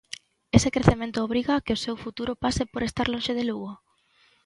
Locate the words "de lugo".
3.37-3.71